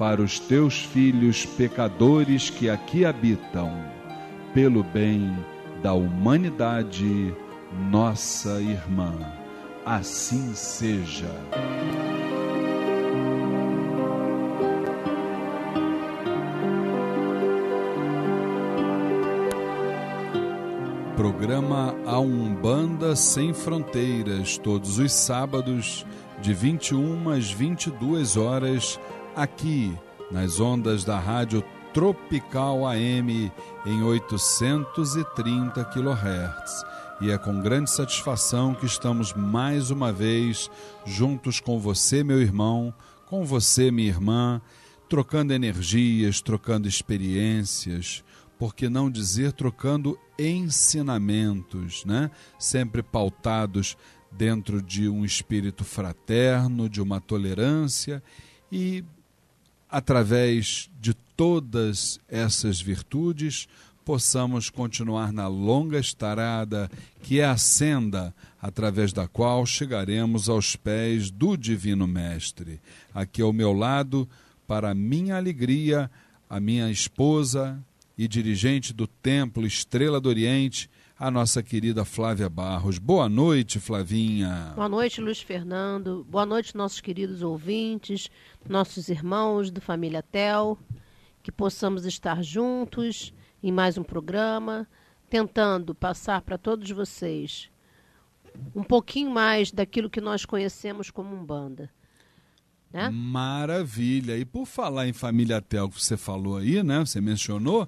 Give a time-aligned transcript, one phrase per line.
[0.00, 3.70] para os teus filhos pecadores que aqui habitam,
[4.54, 5.30] pelo bem
[5.82, 7.34] da humanidade,
[7.90, 9.12] nossa irmã.
[9.84, 11.28] Assim seja.
[21.14, 26.06] Programa A Umbanda Sem Fronteiras, todos os sábados
[26.40, 28.98] de 21 às 22 horas,
[29.34, 29.96] aqui
[30.30, 33.52] nas ondas da Rádio Tropical AM
[33.84, 36.84] em 830 kHz.
[37.20, 40.70] E é com grande satisfação que estamos mais uma vez
[41.04, 42.94] juntos com você, meu irmão,
[43.26, 44.60] com você, minha irmã,
[45.08, 48.24] trocando energias, trocando experiências,
[48.58, 52.30] por que não dizer trocando ensinamentos, né?
[52.58, 53.96] Sempre pautados
[54.30, 58.22] dentro de um espírito fraterno, de uma tolerância
[58.70, 59.04] e
[59.90, 63.66] através de todas essas virtudes
[64.04, 66.90] possamos continuar na longa estarada
[67.22, 72.80] que é a senda através da qual chegaremos aos pés do Divino Mestre.
[73.14, 74.28] Aqui ao meu lado,
[74.66, 76.10] para minha alegria,
[76.48, 77.78] a minha esposa
[78.16, 80.90] e dirigente do Templo Estrela do Oriente,
[81.20, 82.96] a nossa querida Flávia Barros.
[82.96, 84.72] Boa noite, Flavinha.
[84.74, 86.26] Boa noite, Luiz Fernando.
[86.30, 88.30] Boa noite, nossos queridos ouvintes,
[88.66, 90.78] nossos irmãos do Família Tel.
[91.42, 94.88] Que possamos estar juntos em mais um programa,
[95.28, 97.70] tentando passar para todos vocês
[98.74, 101.90] um pouquinho mais daquilo que nós conhecemos como Umbanda.
[102.90, 103.10] Né?
[103.10, 104.38] Maravilha.
[104.38, 107.00] E por falar em família Tel que você falou aí, né?
[107.00, 107.86] Você mencionou,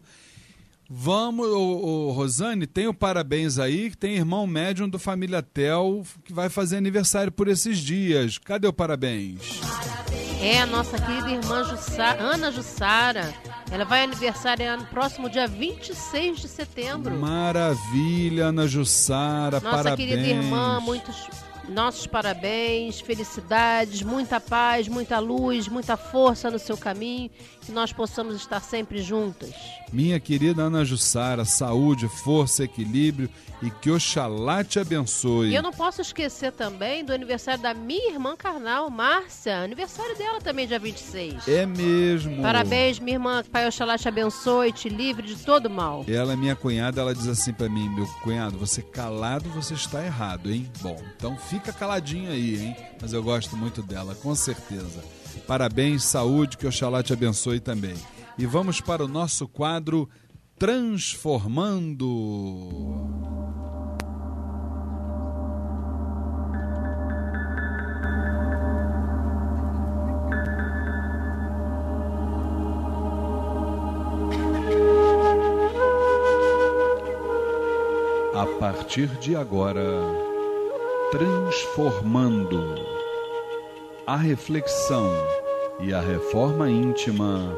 [0.94, 6.02] Vamos, ô, ô, Rosane, tem o parabéns aí, que tem irmão médium do Família Tel
[6.22, 8.36] que vai fazer aniversário por esses dias.
[8.36, 9.58] Cadê o parabéns?
[10.42, 13.32] É, a nossa querida irmã Jussara, Ana Jussara.
[13.70, 17.18] Ela vai aniversariar no próximo dia 26 de setembro.
[17.18, 19.84] Maravilha, Ana Jussara, nossa parabéns.
[19.84, 21.26] Nossa querida irmã, muitos
[21.68, 27.30] nossos parabéns, felicidades, muita paz, muita luz, muita força no seu caminho,
[27.62, 29.54] que nós possamos estar sempre juntas.
[29.92, 33.30] Minha querida Ana Jussara, saúde, força, equilíbrio
[33.62, 35.50] e que Oxalá te abençoe.
[35.50, 39.62] E eu não posso esquecer também do aniversário da minha irmã carnal, Márcia.
[39.62, 41.46] Aniversário dela também, dia 26.
[41.46, 42.42] É mesmo.
[42.42, 43.44] Parabéns, minha irmã.
[43.50, 46.04] Pai Oxalá te abençoe, te livre de todo mal.
[46.08, 50.50] Ela, minha cunhada, ela diz assim para mim, meu cunhado, você calado, você está errado,
[50.50, 50.68] hein?
[50.80, 52.76] Bom, então fica caladinho aí, hein?
[53.00, 55.02] Mas eu gosto muito dela, com certeza.
[55.40, 57.94] Parabéns, saúde, que Oxalá te abençoe também.
[58.38, 60.08] E vamos para o nosso quadro
[60.58, 62.06] Transformando.
[78.34, 79.82] A partir de agora,
[81.10, 83.01] transformando
[84.06, 85.12] a reflexão
[85.80, 87.56] e a reforma íntima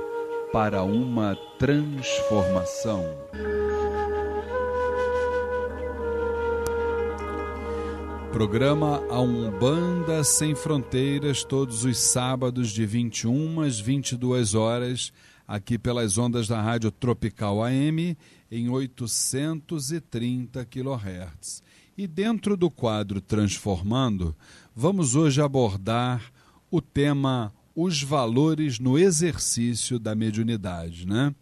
[0.52, 3.02] para uma transformação.
[8.31, 15.12] Programa A Umbanda Sem Fronteiras, todos os sábados de 21 às 22 horas,
[15.49, 18.19] aqui pelas ondas da Rádio Tropical AM,
[18.50, 21.62] em 830 kHz.
[21.97, 24.37] E dentro do quadro Transformando,
[24.75, 26.34] vamos hoje abordar
[26.75, 31.32] o tema os valores no exercício da mediunidade, né?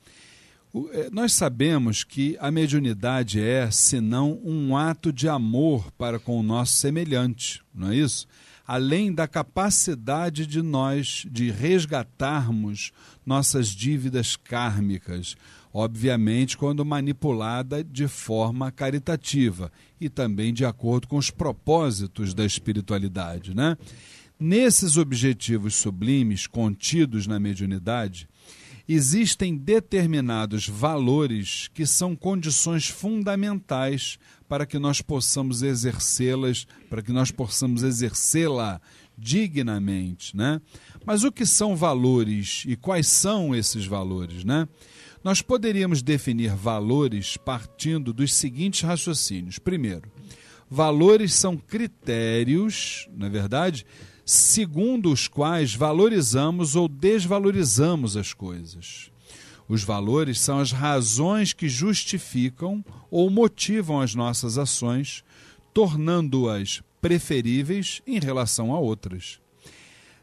[0.93, 6.43] É, nós sabemos que a mediunidade é, senão, um ato de amor para com o
[6.43, 8.26] nosso semelhante, não é isso?
[8.67, 12.93] Além da capacidade de nós de resgatarmos
[13.25, 15.34] nossas dívidas kármicas,
[15.73, 23.55] obviamente quando manipulada de forma caritativa e também de acordo com os propósitos da espiritualidade,
[23.55, 23.79] né?
[24.44, 28.29] Nesses objetivos sublimes contidos na mediunidade,
[28.89, 34.19] existem determinados valores que são condições fundamentais
[34.49, 38.81] para que nós possamos exercê-las, para que nós possamos exercê-la
[39.17, 40.61] dignamente, né?
[41.06, 44.67] Mas o que são valores e quais são esses valores, né?
[45.22, 49.61] Nós poderíamos definir valores partindo dos seguintes raciocínios.
[49.61, 50.11] Primeiro,
[50.69, 53.87] valores são critérios, na é verdade,
[54.24, 59.10] segundo os quais valorizamos ou desvalorizamos as coisas.
[59.69, 65.24] Os valores são as razões que justificam ou motivam as nossas ações,
[65.72, 69.41] tornando-as preferíveis em relação a outras.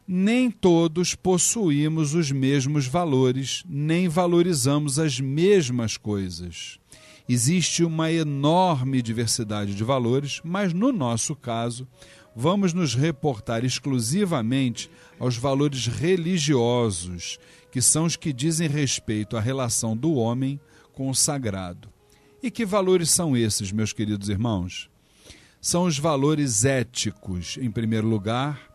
[0.08, 6.80] Nem todos possuímos os mesmos valores, nem valorizamos as mesmas coisas.
[7.28, 11.88] Existe uma enorme diversidade de valores, mas no nosso caso,
[12.40, 17.38] vamos nos reportar exclusivamente aos valores religiosos,
[17.70, 20.58] que são os que dizem respeito à relação do homem
[20.94, 21.90] com o sagrado.
[22.42, 24.90] E que valores são esses, meus queridos irmãos?
[25.60, 28.70] São os valores éticos, em primeiro lugar,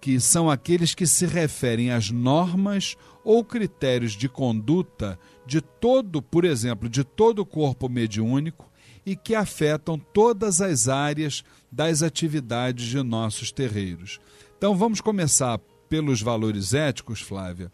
[0.00, 6.44] que são aqueles que se referem às normas ou critérios de conduta de todo, por
[6.44, 8.70] exemplo, de todo o corpo mediúnico
[9.04, 14.18] e que afetam todas as áreas das atividades de nossos terreiros.
[14.56, 15.58] Então vamos começar
[15.88, 17.70] pelos valores éticos, Flávia,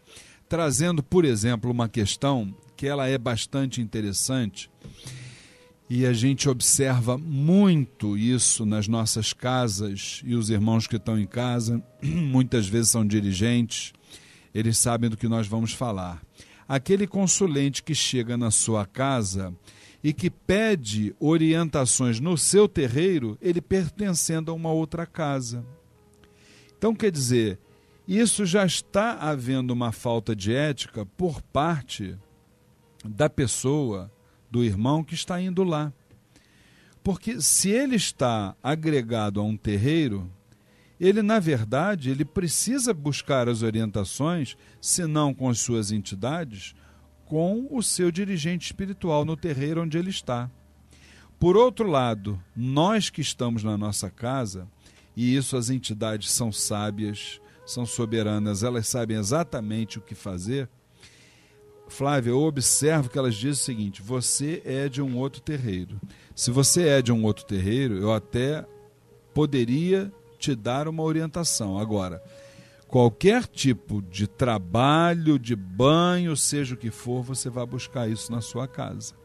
[0.49, 4.69] trazendo, por exemplo, uma questão que ela é bastante interessante
[5.93, 11.27] e a gente observa muito isso nas nossas casas e os irmãos que estão em
[11.27, 13.91] casa, muitas vezes são dirigentes,
[14.55, 16.21] eles sabem do que nós vamos falar.
[16.65, 19.53] aquele consulente que chega na sua casa
[20.03, 25.65] e que pede orientações no seu terreiro, ele pertencendo a uma outra casa.
[26.77, 27.59] Então, quer dizer,
[28.07, 32.17] isso já está havendo uma falta de ética por parte
[33.05, 34.11] da pessoa,
[34.49, 35.93] do irmão que está indo lá.
[37.03, 40.29] Porque se ele está agregado a um terreiro,
[40.99, 46.75] ele na verdade, ele precisa buscar as orientações, se não com as suas entidades,
[47.31, 50.51] com o seu dirigente espiritual no terreiro onde ele está.
[51.39, 54.67] Por outro lado, nós que estamos na nossa casa,
[55.15, 60.67] e isso as entidades são sábias, são soberanas, elas sabem exatamente o que fazer.
[61.87, 66.01] Flávia, eu observo que elas dizem o seguinte: você é de um outro terreiro.
[66.35, 68.65] Se você é de um outro terreiro, eu até
[69.33, 71.79] poderia te dar uma orientação.
[71.79, 72.21] Agora,
[72.91, 78.41] qualquer tipo de trabalho, de banho, seja o que for, você vai buscar isso na
[78.41, 79.15] sua casa.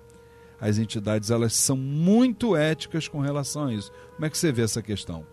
[0.61, 3.91] As entidades elas são muito éticas com relação a isso.
[4.15, 5.27] Como é que você vê essa questão?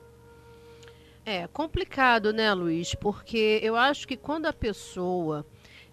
[1.23, 2.95] É complicado, né, Luiz?
[2.95, 5.45] Porque eu acho que quando a pessoa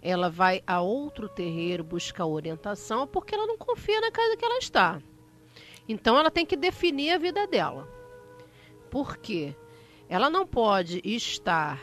[0.02, 4.44] ela vai a outro terreiro buscar orientação, é porque ela não confia na casa que
[4.44, 5.00] ela está.
[5.86, 7.86] Então ela tem que definir a vida dela.
[8.90, 9.54] Por quê?
[10.08, 11.78] Ela não pode estar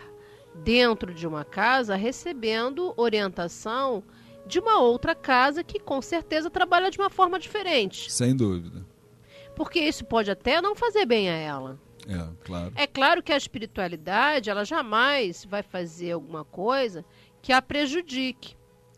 [0.63, 4.03] dentro de uma casa recebendo orientação
[4.45, 8.11] de uma outra casa que com certeza trabalha de uma forma diferente.
[8.11, 8.85] Sem dúvida.
[9.55, 11.79] Porque isso pode até não fazer bem a ela.
[12.07, 12.71] É, claro.
[12.75, 17.03] É claro que a espiritualidade, ela jamais vai fazer alguma coisa
[17.41, 18.55] que a prejudique.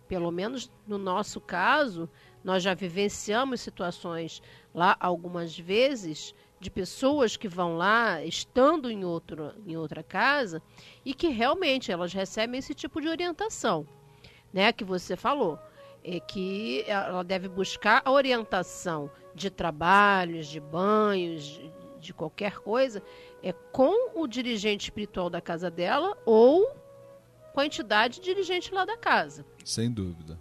[0.07, 2.09] Pelo menos no nosso caso,
[2.43, 4.41] nós já vivenciamos situações
[4.73, 10.61] lá algumas vezes de pessoas que vão lá estando em, outro, em outra casa
[11.05, 13.87] e que realmente elas recebem esse tipo de orientação,
[14.53, 14.73] né?
[14.73, 15.57] Que você falou.
[16.03, 23.03] É que ela deve buscar a orientação de trabalhos, de banhos, de, de qualquer coisa,
[23.43, 26.73] é com o dirigente espiritual da casa dela ou
[27.53, 29.45] com a entidade dirigente lá da casa.
[29.63, 30.39] Sem dúvida.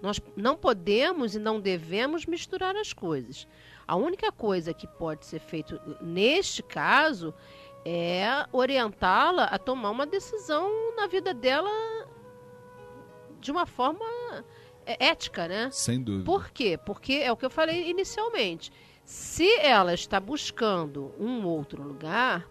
[0.00, 3.48] Nós não podemos e não devemos misturar as coisas.
[3.88, 7.34] A única coisa que pode ser feito neste caso
[7.86, 11.70] é orientá-la a tomar uma decisão na vida dela
[13.40, 14.04] de uma forma
[14.84, 15.70] é, ética, né?
[15.72, 16.24] Sem dúvida.
[16.26, 16.78] Por quê?
[16.84, 18.70] Porque é o que eu falei inicialmente.
[19.04, 22.46] Se ela está buscando um outro lugar,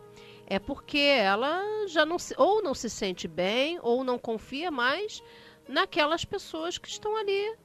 [0.48, 5.22] é porque ela já não se, ou não se sente bem ou não confia mais
[5.68, 7.56] naquelas pessoas que estão ali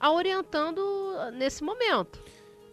[0.00, 0.82] a orientando
[1.34, 2.20] nesse momento.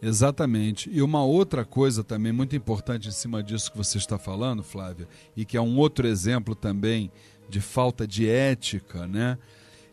[0.01, 0.89] Exatamente.
[0.91, 5.07] E uma outra coisa também muito importante em cima disso que você está falando, Flávia,
[5.35, 7.11] e que é um outro exemplo também
[7.49, 9.37] de falta de ética, né?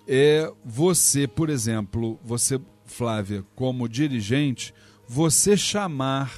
[0.07, 4.75] É você, por exemplo, você, Flávia, como dirigente,
[5.09, 6.33] você chamar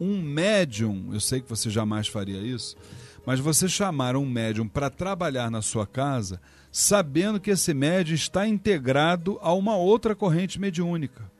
[0.00, 2.76] um médium, eu sei que você jamais faria isso,
[3.24, 6.40] mas você chamar um médium para trabalhar na sua casa,
[6.72, 11.31] sabendo que esse médium está integrado a uma outra corrente mediúnica.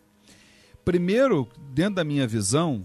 [0.84, 2.84] Primeiro, dentro da minha visão,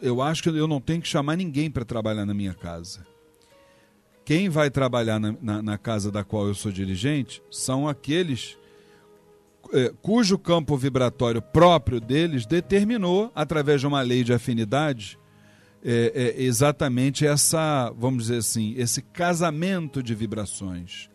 [0.00, 3.06] eu acho que eu não tenho que chamar ninguém para trabalhar na minha casa.
[4.24, 8.56] Quem vai trabalhar na, na, na, casa da qual eu sou dirigente são aqueles
[9.72, 15.18] é, cujo campo vibratório próprio deles determinou, através de uma lei de afinidade,
[15.84, 21.08] é, é, exatamente essa, vamos dizer assim, esse casamento de vibrações.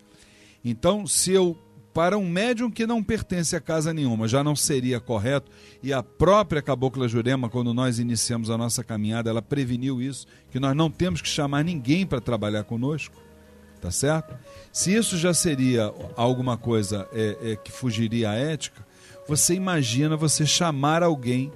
[0.63, 1.57] Então, se eu
[1.97, 5.51] para um médium que não pertence a casa nenhuma, já não seria correto.
[5.81, 10.59] E a própria Cabocla Jurema, quando nós iniciamos a nossa caminhada, ela preveniu isso, que
[10.59, 13.15] nós não temos que chamar ninguém para trabalhar conosco.
[13.81, 14.37] Tá certo?
[14.71, 18.85] Se isso já seria alguma coisa é, é, que fugiria à ética,
[19.27, 21.51] você imagina você chamar alguém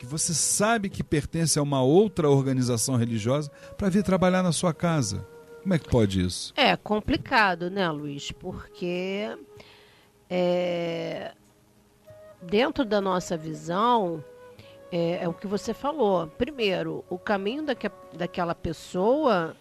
[0.00, 4.74] que você sabe que pertence a uma outra organização religiosa para vir trabalhar na sua
[4.74, 5.24] casa.
[5.62, 6.52] Como é que pode isso?
[6.56, 8.32] É complicado, né, Luiz?
[8.32, 9.30] Porque
[10.28, 11.34] é,
[12.42, 14.24] dentro da nossa visão,
[14.90, 16.26] é, é, o que você falou.
[16.26, 19.56] Primeiro, o caminho daque, daquela pessoa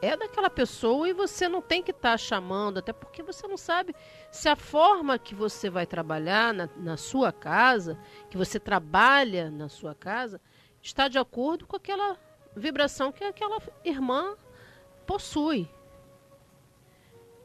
[0.00, 3.56] é daquela pessoa e você não tem que estar tá chamando, até porque você não
[3.56, 3.94] sabe
[4.30, 7.98] se a forma que você vai trabalhar na, na sua casa,
[8.30, 10.40] que você trabalha na sua casa,
[10.80, 12.16] está de acordo com aquela
[12.54, 14.36] vibração que aquela irmã
[15.04, 15.68] possui.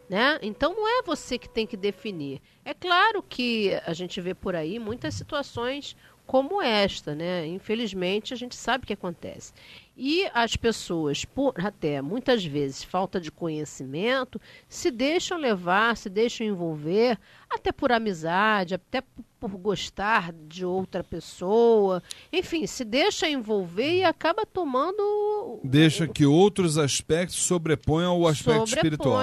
[0.09, 0.37] Né?
[0.41, 2.41] Então não é você que tem que definir.
[2.65, 5.95] É claro que a gente vê por aí muitas situações
[6.25, 7.45] como esta, né?
[7.47, 9.53] Infelizmente, a gente sabe o que acontece.
[9.95, 16.47] E as pessoas, por até muitas vezes falta de conhecimento, se deixam levar, se deixam
[16.47, 17.19] envolver,
[17.49, 19.01] até por amizade, até
[19.39, 25.59] por, gostar de outra pessoa, enfim, se deixa envolver e acaba tomando.
[25.63, 29.21] Deixa que outros aspectos sobreponham o aspecto espiritual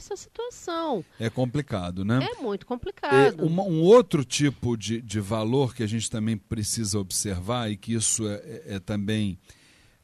[0.00, 1.04] essa situação.
[1.18, 2.26] É complicado, né?
[2.36, 3.40] É muito complicado.
[3.40, 7.76] É, uma, um outro tipo de, de valor que a gente também precisa observar e
[7.76, 9.38] que isso é, é, é também,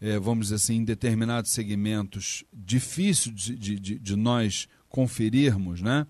[0.01, 6.07] é, vamos dizer assim, em determinados segmentos difícil de, de, de nós conferirmos, né?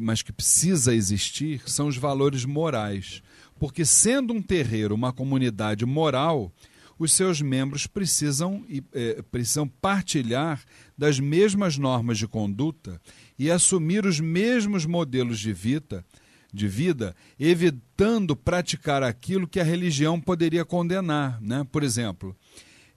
[0.00, 3.22] mas que precisa existir, são os valores morais.
[3.58, 6.52] Porque sendo um terreiro uma comunidade moral,
[7.00, 10.62] os seus membros precisam, é, precisam partilhar
[10.98, 13.00] das mesmas normas de conduta
[13.38, 16.04] e assumir os mesmos modelos de vida,
[16.52, 21.40] de vida, evitando praticar aquilo que a religião poderia condenar.
[21.40, 21.66] Né?
[21.72, 22.36] Por exemplo,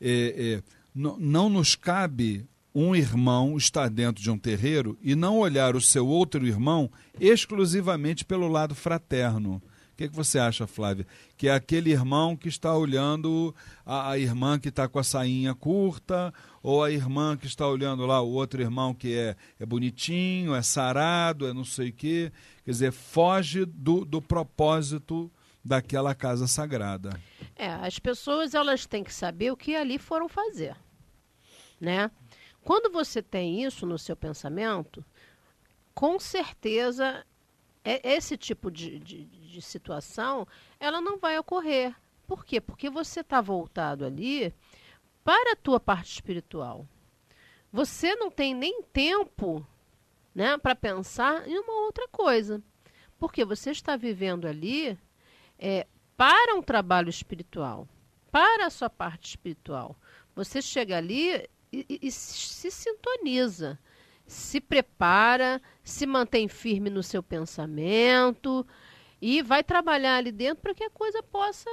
[0.02, 2.46] é, é, não nos cabe
[2.76, 6.92] um irmão estar dentro de um terreiro e não olhar o seu outro irmão
[7.22, 9.64] exclusivamente pelo lado fraterno.
[10.04, 11.08] Que, que você acha, Flávia?
[11.38, 13.56] Que é aquele irmão que está olhando
[13.86, 18.06] a, a irmã que está com a sainha curta, ou a irmã que está olhando
[18.06, 22.34] lá o outro irmão que é, é bonitinho, é sarado, é não sei o quê.
[22.66, 25.32] Quer dizer, foge do, do propósito
[25.64, 27.18] daquela casa sagrada.
[27.56, 30.76] É, as pessoas elas têm que saber o que ali foram fazer,
[31.80, 32.12] né?
[32.62, 35.06] Quando você tem isso no seu pensamento,
[35.94, 37.26] com certeza
[37.86, 40.48] é, esse tipo de, de, de situação
[40.80, 41.96] ela não vai ocorrer.
[42.28, 42.60] Por quê?
[42.60, 44.54] Porque você está voltado ali
[45.24, 46.88] para a tua parte espiritual.
[47.72, 49.66] Você não tem nem tempo
[50.34, 52.62] né, para pensar em uma outra coisa.
[53.18, 54.98] Porque você está vivendo ali
[55.58, 57.88] é, para um trabalho espiritual,
[58.32, 59.96] para a sua parte espiritual.
[60.36, 63.80] Você chega ali e, e, e se sintoniza
[64.26, 68.66] se prepara, se mantém firme no seu pensamento
[69.24, 71.70] e vai trabalhar ali dentro para que a coisa possa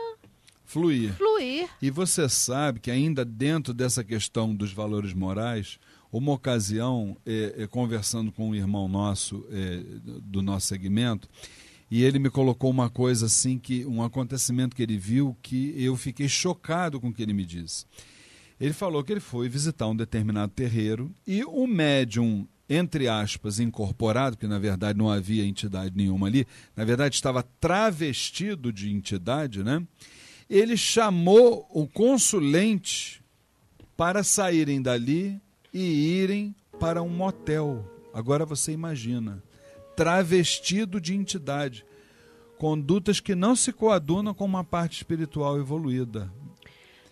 [0.64, 1.12] fluir.
[1.14, 1.68] fluir.
[1.82, 5.80] E você sabe que ainda dentro dessa questão dos valores morais,
[6.12, 9.82] uma ocasião, é, é, conversando com um irmão nosso é,
[10.22, 11.28] do nosso segmento,
[11.90, 15.96] e ele me colocou uma coisa assim que um acontecimento que ele viu que eu
[15.96, 17.84] fiquei chocado com o que ele me disse.
[18.60, 24.38] Ele falou que ele foi visitar um determinado terreiro e o médium, entre aspas, incorporado,
[24.38, 29.84] que na verdade não havia entidade nenhuma ali, na verdade estava travestido de entidade, né?
[30.48, 33.20] Ele chamou o consulente
[33.96, 35.40] para saírem dali
[35.74, 37.84] e irem para um motel.
[38.14, 39.42] Agora você imagina,
[39.96, 41.84] travestido de entidade
[42.56, 46.30] condutas que não se coadunam com uma parte espiritual evoluída.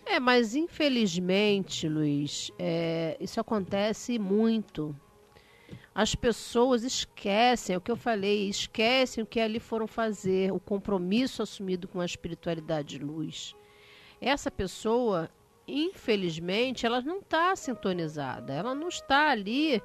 [0.05, 4.95] É, mas infelizmente, Luiz, é, isso acontece muito.
[5.99, 10.57] As pessoas esquecem, é o que eu falei, esquecem o que ali foram fazer, o
[10.57, 13.53] compromisso assumido com a espiritualidade de luz.
[14.21, 15.29] Essa pessoa,
[15.67, 19.83] infelizmente, ela não está sintonizada, ela não está ali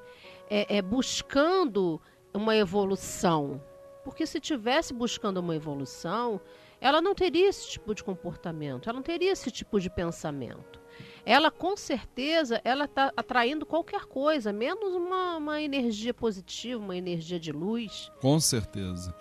[0.48, 2.00] é, é, buscando
[2.32, 3.60] uma evolução.
[4.04, 6.40] Porque se tivesse buscando uma evolução,
[6.80, 10.80] ela não teria esse tipo de comportamento, ela não teria esse tipo de pensamento.
[11.26, 17.40] Ela, com certeza, ela está atraindo qualquer coisa, menos uma, uma energia positiva, uma energia
[17.40, 18.12] de luz.
[18.20, 19.14] Com certeza.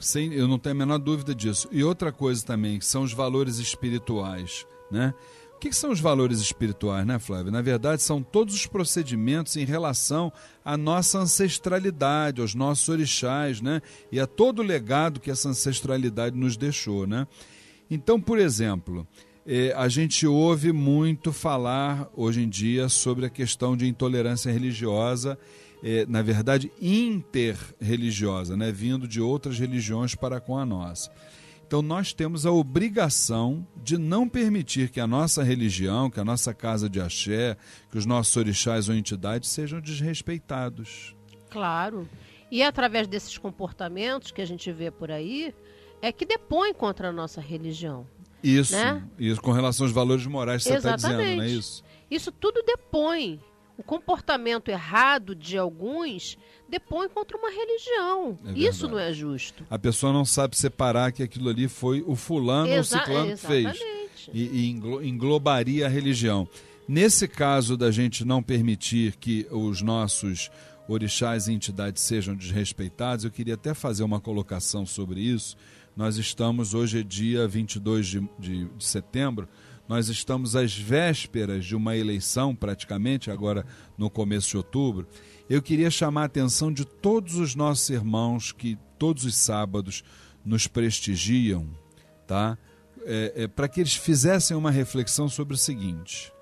[0.00, 1.68] Sem, eu não tenho a menor dúvida disso.
[1.70, 5.14] E outra coisa também, que são os valores espirituais, né?
[5.54, 7.50] O que, são os valores espirituais, né, Flávio?
[7.50, 10.30] Na verdade, são todos os procedimentos em relação
[10.62, 13.80] à nossa ancestralidade, aos nossos orixás, né?
[14.12, 17.26] E a todo o legado que essa ancestralidade nos deixou, né?
[17.88, 19.06] Então, por exemplo,
[19.46, 25.38] eh, a gente ouve muito falar hoje em dia sobre a questão de intolerância religiosa,
[25.82, 28.72] eh, na verdade, interreligiosa, né?
[28.72, 31.10] Vindo de outras religiões para com a nossa.
[31.66, 36.54] Então nós temos a obrigação de não permitir que a nossa religião, que a nossa
[36.54, 37.56] casa de axé,
[37.90, 41.16] que os nossos orixás ou entidades sejam desrespeitados.
[41.50, 42.08] Claro.
[42.50, 45.54] E é através desses comportamentos que a gente vê por aí,
[46.00, 48.06] é que depõe contra a nossa religião.
[48.44, 49.02] Isso, né?
[49.18, 51.82] isso com relação aos valores morais que você está dizendo, não é isso?
[52.10, 53.40] Isso tudo depõe
[53.76, 58.38] o comportamento errado de alguns depõe contra uma religião.
[58.44, 59.64] É Isso não é justo.
[59.68, 63.30] A pessoa não sabe separar que aquilo ali foi o fulano Exa ou o ciclano
[63.30, 63.80] que fez.
[64.32, 66.48] E, e englobaria a religião.
[66.88, 70.50] Nesse caso da gente não permitir que os nossos
[70.86, 75.56] orixás e entidades sejam desrespeitados, eu queria até fazer uma colocação sobre isso,
[75.96, 79.48] Nós estamos, hoje é dia 22 de, de, de setembro,
[79.88, 85.06] nós estamos às vésperas de uma eleição, praticamente, agora no começo de outubro.
[85.48, 90.02] Eu queria chamar a atenção de todos os nossos irmãos que todos os sábados
[90.44, 91.68] nos prestigiam,
[92.26, 92.58] tá?
[93.06, 96.32] É, é, para que eles fizessem uma reflexão sobre o seguinte.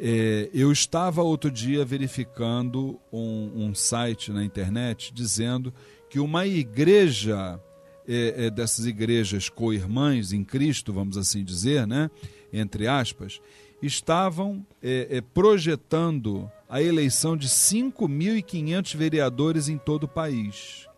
[0.00, 5.74] É, eu estava outro dia verificando um, um, site na internet dizendo
[6.08, 7.60] que uma igreja,
[8.08, 12.10] é, é, dessas igrejas co-irmãs em Cristo, vamos assim dizer, né,
[12.50, 13.40] entre aspas,
[13.82, 20.88] estavam é, é, projetando a eleição de 5.500 vereadores em todo o país.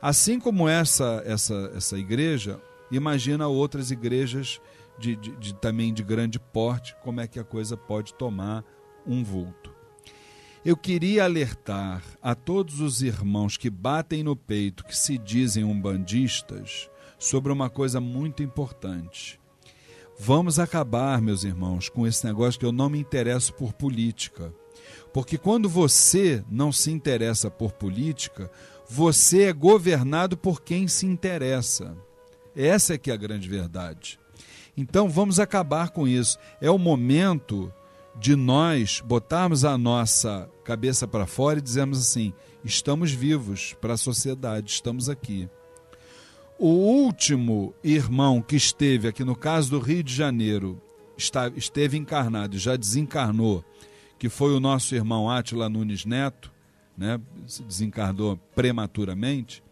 [0.00, 4.60] Assim como essa, essa, essa igreja, imagina outras igrejas
[4.98, 8.64] de, de, de, também de grande porte, como é que a coisa pode tomar
[9.06, 9.77] um vulto.
[10.64, 16.90] Eu queria alertar a todos os irmãos que batem no peito, que se dizem umbandistas,
[17.18, 19.38] sobre uma coisa muito importante.
[20.18, 24.52] Vamos acabar, meus irmãos, com esse negócio que eu não me interesso por política.
[25.12, 28.50] Porque quando você não se interessa por política,
[28.88, 31.96] você é governado por quem se interessa.
[32.54, 34.18] Essa é que é a grande verdade.
[34.76, 36.36] Então vamos acabar com isso.
[36.60, 37.72] É o momento
[38.18, 42.32] de nós botarmos a nossa cabeça para fora e dizermos assim:
[42.64, 45.48] estamos vivos para a sociedade, estamos aqui.
[46.58, 50.80] O último irmão que esteve aqui no caso do Rio de Janeiro,
[51.56, 53.64] esteve encarnado e já desencarnou,
[54.18, 56.50] que foi o nosso irmão Átila Nunes Neto,
[56.96, 59.62] né, se desencarnou prematuramente.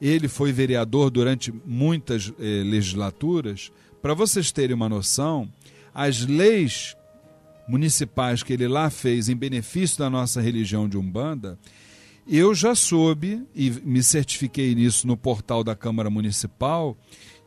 [0.00, 3.72] Ele foi vereador durante muitas eh, legislaturas.
[4.00, 5.52] Para vocês terem uma noção,
[5.92, 6.96] as leis
[7.68, 11.58] municipais que ele lá fez em benefício da nossa religião de Umbanda,
[12.26, 16.96] eu já soube e me certifiquei nisso no portal da Câmara Municipal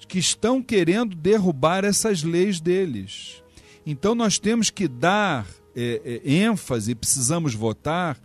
[0.07, 3.41] que estão querendo derrubar essas leis deles.
[3.85, 8.17] Então nós temos que dar é, é, ênfase, precisamos votar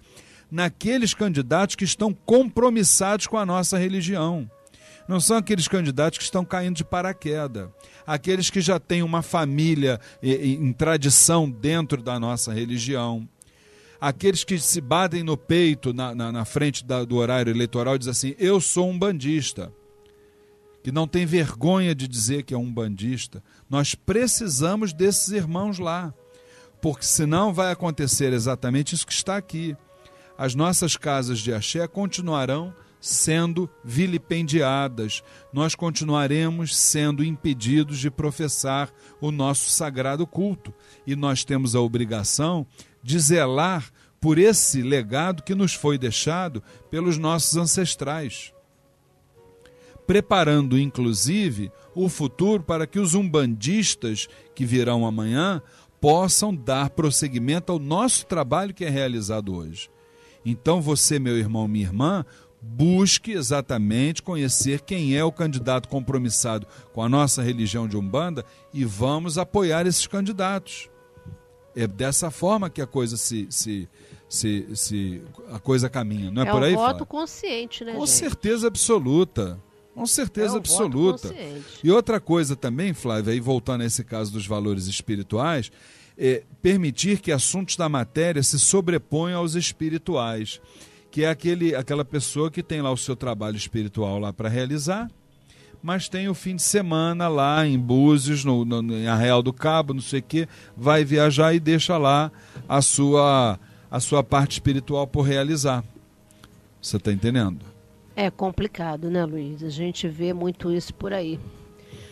[0.50, 4.50] naqueles candidatos que estão compromissados com a nossa religião.
[5.08, 7.68] Não são aqueles candidatos que estão caindo de paraquedas.
[8.06, 13.28] Aqueles que já têm uma família em tradição dentro da nossa religião
[14.00, 18.10] aqueles que se batem no peito na, na, na frente da, do horário eleitoral dizem
[18.12, 19.72] assim: eu sou um bandista.
[20.82, 23.42] Que não tem vergonha de dizer que é um bandista.
[23.68, 26.14] Nós precisamos desses irmãos lá.
[26.80, 29.76] Porque senão vai acontecer exatamente isso que está aqui.
[30.38, 32.72] As nossas casas de axé continuarão
[33.06, 38.90] sendo vilipendiadas, nós continuaremos sendo impedidos de professar
[39.20, 40.74] o nosso sagrado culto.
[41.06, 42.66] E nós temos a obrigação
[43.02, 48.52] de zelar por esse legado que nos foi deixado pelos nossos ancestrais,
[50.04, 55.62] preparando inclusive o futuro para que os umbandistas que virão amanhã
[56.00, 59.88] possam dar prosseguimento ao nosso trabalho que é realizado hoje.
[60.48, 62.24] Então você, meu irmão, minha irmã,
[62.60, 68.84] busque exatamente conhecer quem é o candidato compromissado com a nossa religião de Umbanda e
[68.84, 70.90] vamos apoiar esses candidatos.
[71.74, 73.88] É dessa forma que a coisa se, se,
[74.28, 76.72] se, se a coisa caminha, não é, é por aí?
[76.72, 77.92] É um voto consciente, né?
[77.92, 78.10] Com gente?
[78.10, 79.60] certeza absoluta.
[79.94, 81.34] Com certeza é um absoluta.
[81.82, 85.70] E outra coisa também, Flávia, aí voltando a esse caso dos valores espirituais,
[86.18, 90.60] é permitir que assuntos da matéria se sobreponham aos espirituais,
[91.16, 95.10] que é aquele, aquela pessoa que tem lá o seu trabalho espiritual lá para realizar
[95.82, 99.94] mas tem o fim de semana lá em Búzios, no, no, em Arreal do Cabo,
[99.94, 102.30] não sei o quê, vai viajar e deixa lá
[102.68, 103.58] a sua,
[103.90, 105.82] a sua parte espiritual por realizar.
[106.82, 107.64] Você está entendendo?
[108.14, 109.62] É complicado, né, Luiz?
[109.62, 111.40] A gente vê muito isso por aí.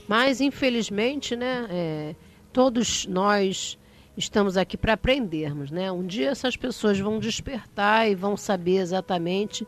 [0.08, 2.14] Mas, infelizmente, né, é,
[2.52, 3.76] todos nós
[4.16, 5.90] estamos aqui para aprendermos, né?
[5.90, 9.66] Um dia essas pessoas vão despertar e vão saber exatamente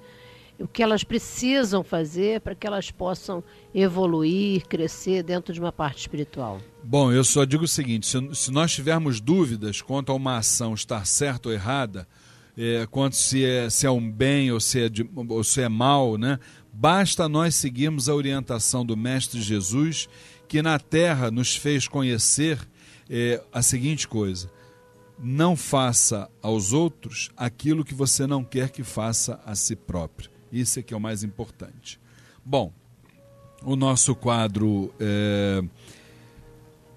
[0.59, 6.01] o que elas precisam fazer para que elas possam evoluir, crescer dentro de uma parte
[6.01, 6.61] espiritual?
[6.83, 10.75] Bom, eu só digo o seguinte: se, se nós tivermos dúvidas quanto a uma ação
[10.75, 12.09] estar certa ou errada,
[12.57, 15.69] é, quanto se é, se é um bem ou se é, de, ou se é
[15.69, 16.39] mal, né?
[16.79, 20.09] basta nós seguirmos a orientação do Mestre Jesus,
[20.47, 22.59] que na terra nos fez conhecer
[23.09, 24.51] é, a seguinte coisa:
[25.19, 30.31] não faça aos outros aquilo que você não quer que faça a si próprio.
[30.53, 32.01] Isso é que é o mais importante.
[32.45, 32.73] Bom,
[33.63, 35.63] o nosso quadro é,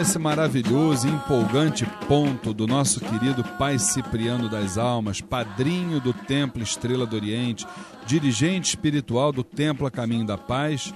[0.07, 6.63] Nesse maravilhoso e empolgante ponto do nosso querido Pai Cipriano das Almas, padrinho do Templo
[6.63, 7.67] Estrela do Oriente,
[8.05, 10.93] dirigente espiritual do Templo A Caminho da Paz,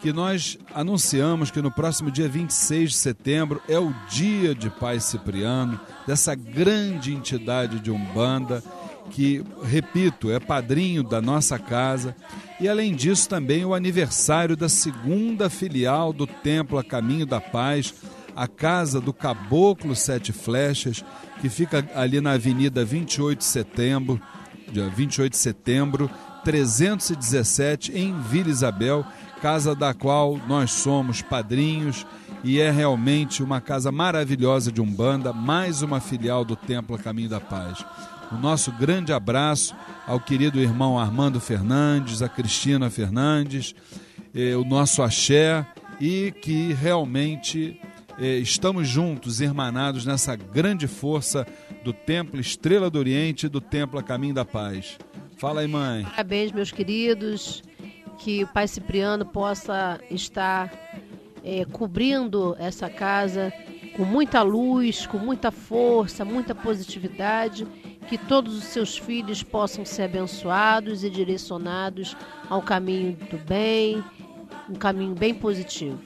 [0.00, 4.98] que nós anunciamos que no próximo dia 26 de setembro é o dia de Pai
[4.98, 8.64] Cipriano, dessa grande entidade de Umbanda,
[9.10, 12.14] que, repito, é padrinho da nossa casa.
[12.60, 17.94] E além disso, também o aniversário da segunda filial do Templo A Caminho da Paz,
[18.34, 21.04] a Casa do Caboclo Sete Flechas,
[21.40, 24.20] que fica ali na Avenida 28 de Setembro,
[24.72, 26.10] dia 28 de setembro,
[26.44, 29.04] 317, em Vila Isabel,
[29.40, 32.06] casa da qual nós somos padrinhos
[32.44, 37.40] e é realmente uma casa maravilhosa de Umbanda, mais uma filial do Templo Caminho da
[37.40, 37.84] Paz.
[38.30, 39.74] O nosso grande abraço
[40.06, 43.74] ao querido irmão Armando Fernandes, a Cristina Fernandes,
[44.34, 45.66] eh, o nosso axé
[45.98, 47.80] e que realmente
[48.18, 51.46] eh, estamos juntos, irmanados nessa grande força
[51.82, 54.98] do Templo Estrela do Oriente e do Templo Caminho da Paz.
[55.38, 56.04] Fala aí, mãe.
[56.04, 57.62] Parabéns, meus queridos.
[58.18, 60.70] Que o Pai Cipriano possa estar
[61.44, 63.52] é, cobrindo essa casa
[63.96, 67.66] com muita luz, com muita força, muita positividade.
[68.08, 72.16] Que todos os seus filhos possam ser abençoados e direcionados
[72.50, 74.04] ao caminho do bem,
[74.68, 75.98] um caminho bem positivo.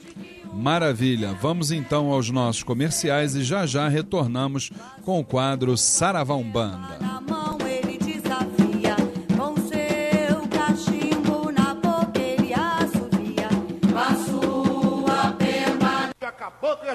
[0.53, 4.71] Maravilha, vamos então aos nossos comerciais e já já retornamos
[5.03, 6.97] com o quadro Saravá Umbanda.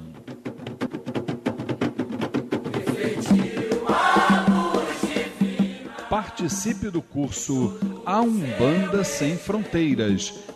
[6.10, 10.34] Participe do curso A Umbanda Sem Fronteiras.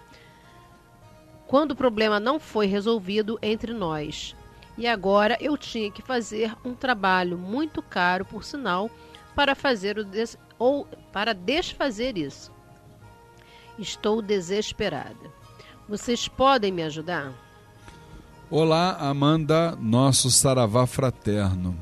[1.48, 4.36] quando o problema não foi resolvido entre nós.
[4.78, 8.88] E agora eu tinha que fazer um trabalho muito caro, por sinal,
[9.34, 10.38] para fazer o des...
[10.60, 12.53] ou para desfazer isso.
[13.78, 15.32] Estou desesperada.
[15.88, 17.34] Vocês podem me ajudar?
[18.50, 21.78] Olá, Amanda, nosso saravá fraterno.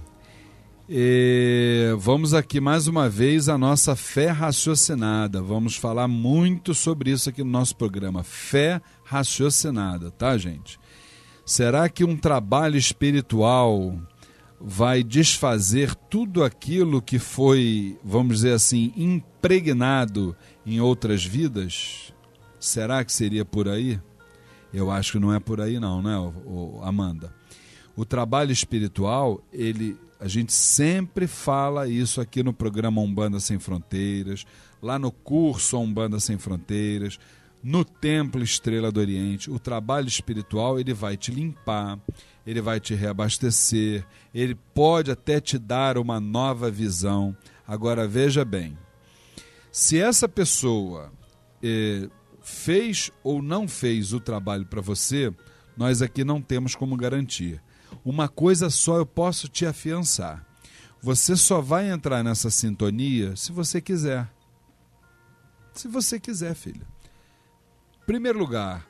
[0.90, 5.42] E vamos aqui mais uma vez a nossa fé raciocinada.
[5.42, 8.24] Vamos falar muito sobre isso aqui no nosso programa.
[8.24, 10.80] Fé raciocinada, tá, gente?
[11.46, 13.98] Será que um trabalho espiritual
[14.64, 20.36] vai desfazer tudo aquilo que foi, vamos dizer assim, impregnado
[20.66, 22.14] em outras vidas?
[22.60, 24.00] Será que seria por aí?
[24.74, 26.16] Eu acho que não é por aí não, né,
[26.84, 27.34] Amanda?
[27.96, 34.46] O trabalho espiritual, ele a gente sempre fala isso aqui no programa Umbanda Sem Fronteiras,
[34.80, 37.18] lá no curso Umbanda Sem Fronteiras,
[37.64, 39.50] no Templo Estrela do Oriente.
[39.50, 42.00] O trabalho espiritual ele vai te limpar,
[42.46, 47.36] ele vai te reabastecer, ele pode até te dar uma nova visão.
[47.68, 48.78] Agora veja bem,
[49.72, 51.12] se essa pessoa
[51.64, 52.10] eh,
[52.42, 55.34] fez ou não fez o trabalho para você,
[55.78, 57.62] nós aqui não temos como garantir.
[58.04, 60.46] Uma coisa só eu posso te afiançar.
[61.02, 64.30] Você só vai entrar nessa sintonia se você quiser.
[65.74, 66.86] Se você quiser, filha.
[68.06, 68.88] Primeiro lugar,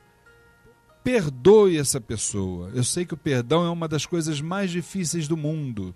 [1.03, 2.71] perdoe essa pessoa.
[2.73, 5.95] Eu sei que o perdão é uma das coisas mais difíceis do mundo.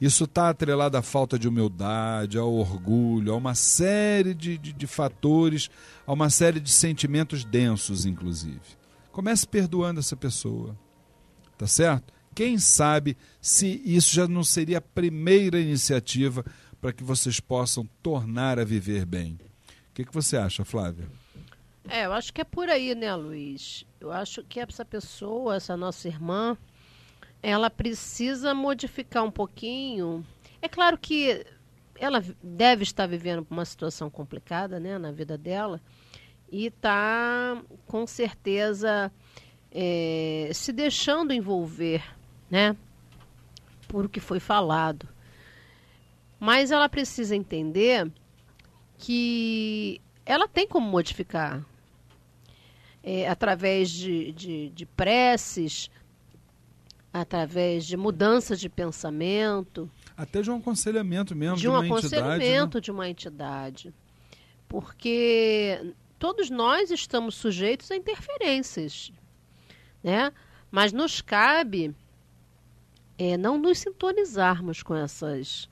[0.00, 4.86] Isso está atrelado à falta de humildade, ao orgulho, a uma série de, de, de,
[4.86, 5.70] fatores,
[6.06, 8.60] a uma série de sentimentos densos, inclusive.
[9.10, 10.76] Comece perdoando essa pessoa.
[11.56, 12.12] Tá certo?
[12.34, 16.44] Quem sabe se isso já não seria a primeira iniciativa
[16.80, 19.38] para que vocês possam tornar a viver bem.
[19.90, 21.08] O que, que você acha, Flávia?
[21.88, 23.84] É, eu acho que é por aí, né, Luiz?
[24.00, 26.56] Eu acho que essa pessoa, essa nossa irmã,
[27.42, 30.24] ela precisa modificar um pouquinho.
[30.60, 31.44] É claro que
[31.98, 35.80] ela deve estar vivendo uma situação complicada, né, na vida dela,
[36.50, 39.10] e está com certeza
[39.72, 42.02] é, se deixando envolver
[42.50, 42.76] né?
[43.86, 45.08] Por o que foi falado.
[46.38, 48.10] Mas ela precisa entender
[48.96, 51.64] que ela tem como modificar.
[53.10, 55.90] É, através de, de, de preces,
[57.10, 59.90] através de mudanças de pensamento.
[60.14, 62.80] Até de um aconselhamento mesmo de, um de uma aconselhamento entidade, né?
[62.82, 63.94] de uma entidade.
[64.68, 69.10] Porque todos nós estamos sujeitos a interferências,
[70.04, 70.30] né?
[70.70, 71.94] Mas nos cabe
[73.16, 75.66] é não nos sintonizarmos com essas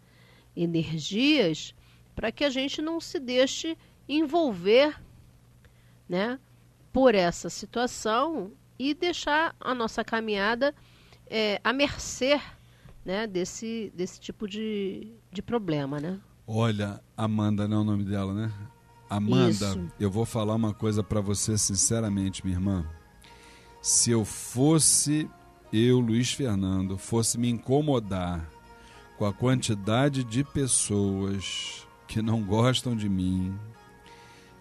[0.57, 1.74] energias
[2.14, 3.76] para que a gente não se deixe
[4.09, 4.99] envolver
[6.09, 6.39] né,
[6.97, 10.75] por essa situação e deixar a nossa caminhada
[11.27, 12.41] é, à mercê
[13.05, 16.01] né, desse, desse tipo de, de problema.
[16.01, 16.19] Né?
[16.47, 18.51] Olha, Amanda não é o nome dela, né?
[19.11, 19.87] Amanda, Isso.
[20.01, 22.91] eu vou falar uma coisa para você sinceramente, minha irmã.
[23.83, 25.29] Se eu fosse
[25.71, 28.51] eu, Luiz Fernando, fosse me incomodar
[29.19, 33.55] com a quantidade de pessoas que não gostam de mim,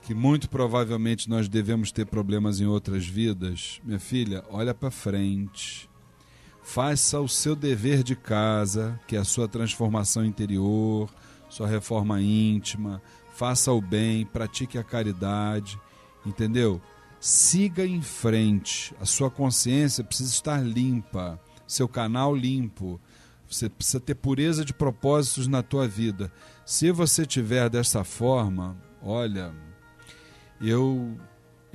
[0.05, 5.89] que muito provavelmente nós devemos ter problemas em outras vidas, minha filha, olha para frente.
[6.63, 11.09] Faça o seu dever de casa, que é a sua transformação interior,
[11.49, 13.01] sua reforma íntima.
[13.33, 15.79] Faça o bem, pratique a caridade,
[16.25, 16.81] entendeu?
[17.25, 18.93] siga em frente.
[19.01, 23.01] A sua consciência precisa estar limpa, seu canal limpo.
[23.49, 26.31] Você precisa ter pureza de propósitos na tua vida.
[26.63, 29.51] Se você tiver dessa forma, olha,
[30.61, 31.17] eu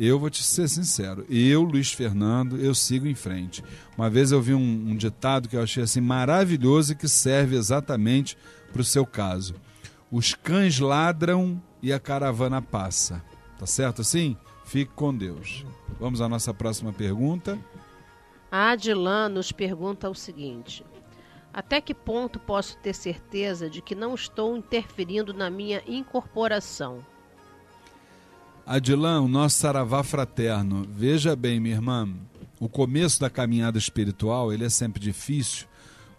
[0.03, 3.63] eu vou te ser sincero, eu, Luiz Fernando, eu sigo em frente.
[3.99, 7.55] Uma vez eu vi um, um ditado que eu achei assim maravilhoso e que serve
[7.55, 8.35] exatamente
[8.73, 9.55] para o seu caso.
[10.11, 13.23] Os cães ladram e a caravana passa.
[13.59, 14.39] Tá certo assim?
[14.65, 15.67] Fique com Deus.
[15.99, 17.59] Vamos à nossa próxima pergunta.
[18.51, 20.83] A Adilan nos pergunta o seguinte:
[21.53, 27.05] Até que ponto posso ter certeza de que não estou interferindo na minha incorporação?
[28.71, 30.87] Adilan, o nosso saravá fraterno.
[30.89, 32.09] Veja bem, minha irmã,
[32.61, 35.67] o começo da caminhada espiritual ele é sempre difícil,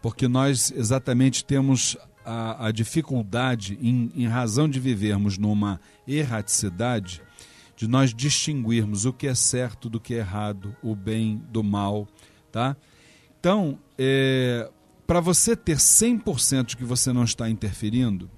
[0.02, 1.95] porque nós exatamente temos
[2.26, 7.22] a, a dificuldade, em, em razão de vivermos numa erraticidade,
[7.78, 12.06] de nós distinguirmos o que é certo do que é errado, o bem do mal,
[12.52, 12.76] tá?
[13.39, 14.70] Então, é,
[15.08, 18.30] para você ter 100% de que você não está interferindo,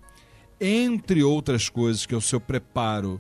[0.62, 3.20] entre outras coisas que é o seu preparo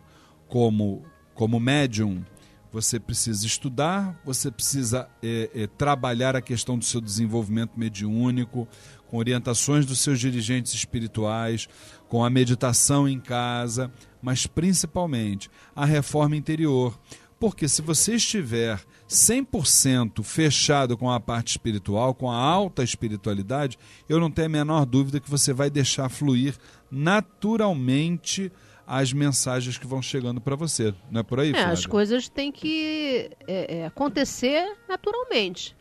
[0.53, 2.23] como, como médium,
[2.71, 8.67] você precisa estudar, você precisa é, é, trabalhar a questão do seu desenvolvimento mediúnico,
[9.07, 11.67] com orientações dos seus dirigentes espirituais,
[12.07, 13.91] com a meditação em casa,
[14.21, 16.99] mas principalmente a reforma interior.
[17.39, 18.79] Porque se você estiver
[19.09, 24.85] 100% fechado com a parte espiritual, com a alta espiritualidade, eu não tenho a menor
[24.85, 26.55] dúvida que você vai deixar fluir
[26.91, 28.51] naturalmente
[28.85, 30.93] as mensagens que vão chegando para você.
[31.09, 35.75] Não é por aí, é, As coisas têm que é, é, acontecer naturalmente.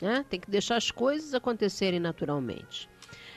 [0.00, 0.24] Né?
[0.28, 2.88] Tem que deixar as coisas acontecerem naturalmente.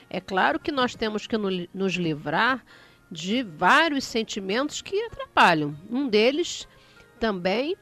[0.10, 1.36] É claro que nós temos que
[1.74, 2.64] nos livrar
[3.12, 5.76] de vários sentimentos que atrapalham.
[5.90, 6.68] Um deles
[7.20, 7.76] também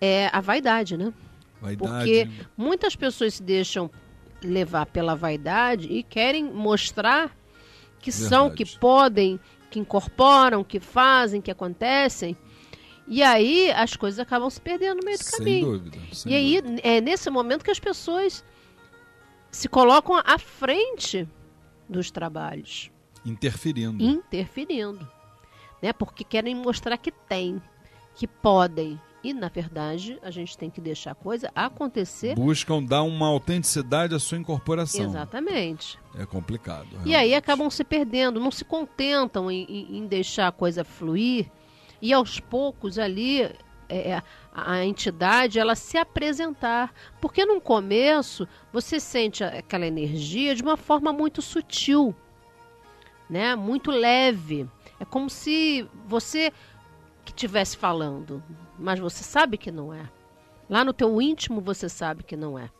[0.00, 1.12] é a vaidade, né?
[1.60, 1.88] Vaidade.
[1.88, 3.90] Porque muitas pessoas se deixam
[4.42, 7.34] levar pela vaidade e querem mostrar
[8.00, 8.28] que Verdade.
[8.28, 9.40] são, que podem,
[9.74, 12.36] que incorporam, que fazem, que acontecem.
[13.08, 15.78] E aí as coisas acabam se perdendo no meio do sem caminho.
[15.78, 16.80] Dúvida, sem e aí dúvida.
[16.84, 18.44] é nesse momento que as pessoas
[19.50, 21.28] se colocam à frente
[21.88, 22.88] dos trabalhos.
[23.26, 24.02] Interferindo.
[24.02, 25.08] Interferindo.
[25.82, 25.92] Né?
[25.92, 27.60] Porque querem mostrar que tem,
[28.14, 29.00] que podem.
[29.24, 32.34] E, na verdade, a gente tem que deixar a coisa acontecer.
[32.34, 35.06] Buscam dar uma autenticidade à sua incorporação.
[35.06, 35.98] Exatamente.
[36.14, 36.88] É complicado.
[36.90, 37.08] Realmente.
[37.08, 41.50] E aí acabam se perdendo, não se contentam em, em, deixar a coisa fluir.
[42.02, 43.50] E aos poucos ali
[43.88, 44.16] é,
[44.52, 46.92] a, a entidade ela se apresentar.
[47.18, 52.14] Porque no começo você sente aquela energia de uma forma muito sutil,
[53.30, 53.56] né?
[53.56, 54.68] muito leve.
[55.00, 56.52] É como se você
[57.24, 58.42] que estivesse falando,
[58.78, 60.08] mas você sabe que não é.
[60.68, 62.70] Lá no teu íntimo você sabe que não é.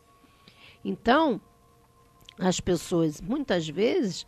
[0.83, 1.39] Então,
[2.39, 4.25] as pessoas muitas vezes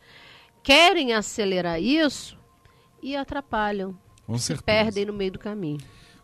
[0.63, 2.37] querem acelerar isso
[3.01, 3.97] e atrapalham.
[4.25, 4.63] Com se certeza.
[4.63, 5.79] perdem no meio do caminho.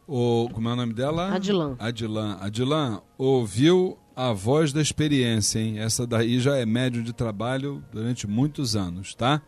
[0.08, 1.34] O, como é o nome dela?
[1.34, 1.76] Adilan.
[1.80, 2.38] Adilan.
[2.42, 5.80] Adilan, ouviu a voz da experiência, hein?
[5.80, 9.42] Essa daí já é médium de trabalho durante muitos anos, tá?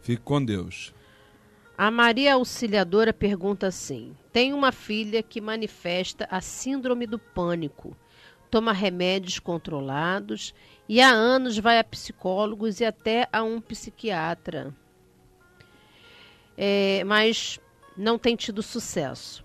[0.00, 0.94] Fique com Deus.
[1.78, 7.94] A Maria Auxiliadora pergunta assim: Tem uma filha que manifesta a síndrome do pânico,
[8.50, 10.54] toma remédios controlados
[10.88, 14.74] e há anos vai a psicólogos e até a um psiquiatra.
[16.56, 17.60] É, mas
[17.94, 19.44] não tem tido sucesso.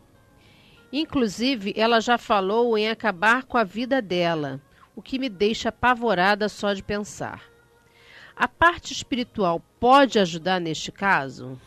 [0.93, 4.61] Inclusive, ela já falou em acabar com a vida dela,
[4.95, 7.43] o que me deixa apavorada só de pensar.
[8.34, 11.59] A parte espiritual pode ajudar neste caso?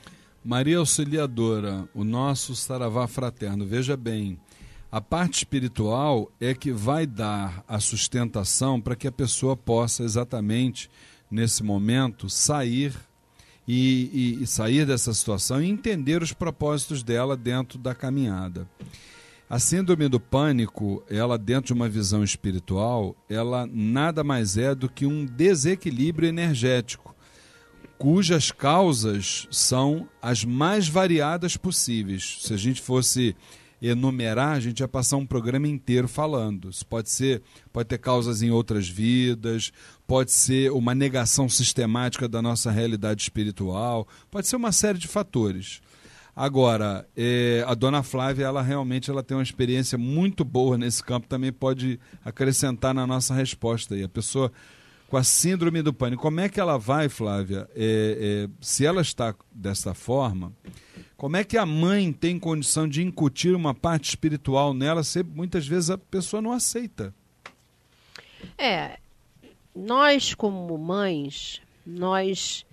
[0.44, 4.38] Maria Auxiliadora, o nosso saravá fraterno, veja bem,
[4.92, 10.90] a parte espiritual é que vai dar a sustentação para que a pessoa possa exatamente
[11.30, 12.94] nesse momento sair
[13.66, 18.68] e, e, e, sair dessa situação e entender os propósitos dela dentro da caminhada.
[19.48, 24.90] A síndrome do pânico, ela dentro de uma visão espiritual, ela nada mais é do
[24.90, 27.13] que um desequilíbrio energético,
[28.04, 32.36] cujas causas são as mais variadas possíveis.
[32.42, 33.34] Se a gente fosse
[33.80, 36.68] enumerar, a gente ia passar um programa inteiro falando.
[36.68, 37.40] Isso pode ser,
[37.72, 39.72] pode ter causas em outras vidas,
[40.06, 45.80] pode ser uma negação sistemática da nossa realidade espiritual, pode ser uma série de fatores.
[46.36, 51.26] Agora, é, a dona Flávia, ela realmente ela tem uma experiência muito boa nesse campo,
[51.26, 54.04] também pode acrescentar na nossa resposta aí.
[54.04, 54.52] A pessoa
[55.14, 57.70] com a síndrome do pânico, como é que ela vai, Flávia?
[57.76, 60.52] É, é, se ela está dessa forma,
[61.16, 65.68] Como é que a mãe tem condição de incutir uma parte espiritual nela se muitas
[65.68, 67.14] vezes a pessoa não aceita?
[68.58, 68.98] É,
[69.72, 72.66] nós como mães, nós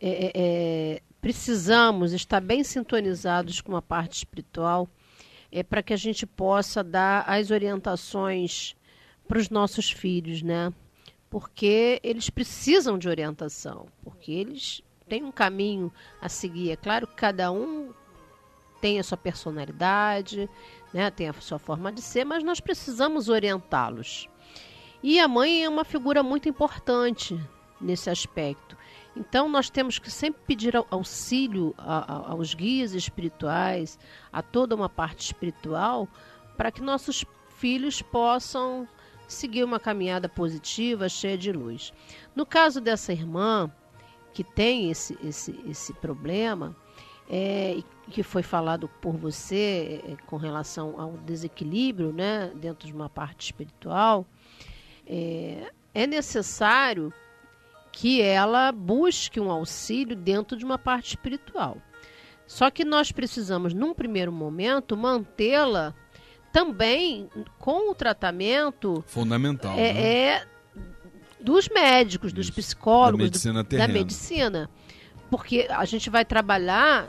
[0.00, 4.88] é, é, é precisamos estar bem sintonizados com a parte espiritual
[5.50, 8.76] é, para que a gente possa dar as orientações
[9.26, 10.72] para os nossos filhos, né?
[11.34, 16.70] Porque eles precisam de orientação, porque eles têm um caminho a seguir.
[16.70, 17.92] É claro que cada um
[18.80, 20.48] tem a sua personalidade,
[20.92, 21.10] né?
[21.10, 24.28] tem a sua forma de ser, mas nós precisamos orientá-los.
[25.02, 27.36] E a mãe é uma figura muito importante
[27.80, 28.76] nesse aspecto.
[29.16, 33.98] Então, nós temos que sempre pedir auxílio aos guias espirituais,
[34.32, 36.08] a toda uma parte espiritual,
[36.56, 37.24] para que nossos
[37.56, 38.86] filhos possam
[39.34, 41.92] seguir uma caminhada positiva, cheia de luz.
[42.34, 43.70] No caso dessa irmã,
[44.32, 46.74] que tem esse, esse, esse problema,
[47.28, 53.08] é, que foi falado por você é, com relação ao desequilíbrio né, dentro de uma
[53.08, 54.26] parte espiritual,
[55.06, 57.12] é, é necessário
[57.92, 61.78] que ela busque um auxílio dentro de uma parte espiritual.
[62.46, 65.94] Só que nós precisamos, num primeiro momento, mantê-la
[66.54, 67.28] também
[67.58, 70.18] com o tratamento fundamental é, né?
[70.28, 70.46] é
[71.40, 72.54] dos médicos, dos Isso.
[72.54, 74.70] psicólogos, Da medicina do- da medicina,
[75.28, 77.08] porque a gente vai trabalhar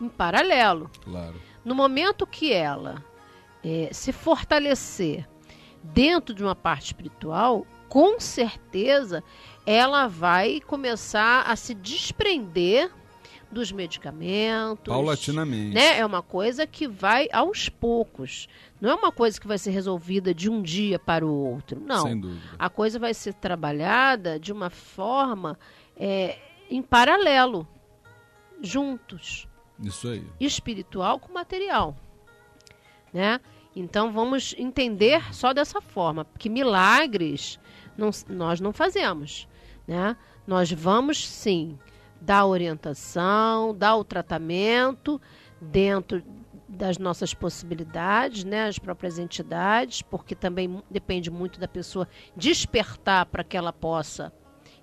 [0.00, 0.88] em paralelo.
[1.02, 1.34] Claro.
[1.64, 3.04] No momento que ela
[3.64, 5.28] eh, se fortalecer
[5.82, 9.22] dentro de uma parte espiritual, com certeza
[9.66, 12.90] ela vai começar a se desprender
[13.56, 14.84] dos medicamentos.
[14.92, 15.74] Paulatinamente.
[15.74, 15.98] Né?
[15.98, 18.46] É uma coisa que vai aos poucos.
[18.80, 21.80] Não é uma coisa que vai ser resolvida de um dia para o outro.
[21.80, 22.02] Não.
[22.02, 22.40] Sem dúvida.
[22.58, 25.58] A coisa vai ser trabalhada de uma forma
[25.96, 26.38] é,
[26.70, 27.66] em paralelo,
[28.62, 29.48] juntos
[29.82, 30.24] Isso aí.
[30.38, 31.96] espiritual com material,
[33.12, 33.40] né?
[33.74, 37.58] Então vamos entender só dessa forma, que milagres
[37.96, 39.46] não- nós não fazemos,
[39.86, 40.16] né?
[40.46, 41.78] Nós vamos sim
[42.26, 45.20] dar orientação, dar o tratamento
[45.60, 46.22] dentro
[46.68, 48.66] das nossas possibilidades, né?
[48.66, 54.32] As próprias entidades, porque também depende muito da pessoa despertar para que ela possa.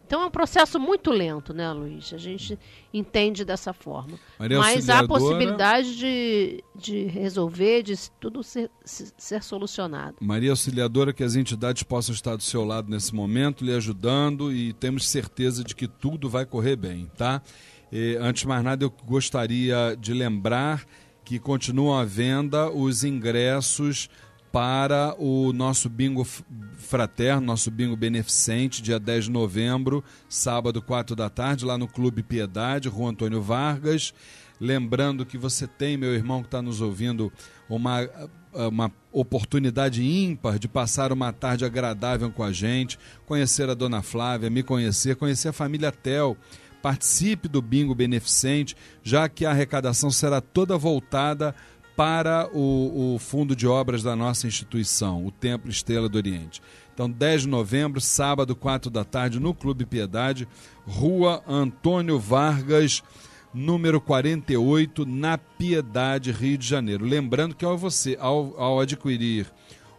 [0.06, 2.14] Então é um processo muito lento, né, Luiz?
[2.14, 2.60] A gente
[2.94, 4.20] entende dessa forma.
[4.38, 10.18] Maria Mas há Auxiliadora- possibilidade de, de resolver, de tudo ser, se- ser solucionado.
[10.20, 14.74] Maria Auxiliadora, que as entidades possam estar do seu lado nesse momento, lhe ajudando e
[14.74, 17.42] temos certeza de que tudo vai correr bem, tá?
[17.92, 20.84] E, antes de mais nada, eu gostaria de lembrar
[21.24, 24.10] que continuam à venda os ingressos
[24.54, 26.24] para o nosso bingo
[26.78, 32.22] fraterno, nosso bingo beneficente, dia 10 de novembro, sábado, 4 da tarde, lá no Clube
[32.22, 34.14] Piedade, Rua Antônio Vargas.
[34.62, 37.34] Lembrando que você tem, meu irmão que está nos ouvindo,
[37.68, 38.08] uma,
[38.54, 44.52] uma oportunidade ímpar de passar uma tarde agradável com a gente, conhecer a dona Flávia,
[44.52, 46.38] me conhecer, conhecer a família Tel.
[46.80, 51.56] Participe do bingo beneficente, já que a arrecadação será toda voltada
[51.96, 56.62] para o, o fundo de obras da nossa instituição, o Templo Estrela do Oriente.
[56.94, 60.48] Então, 10 de novembro, sábado, 4 da tarde, no Clube Piedade,
[60.86, 63.04] Rua Antônio Vargas,
[63.54, 67.06] número 48, na Piedade, Rio de Janeiro.
[67.06, 69.52] Lembrando que ao você, ao, ao adquirir